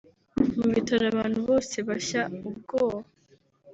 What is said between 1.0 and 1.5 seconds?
abantu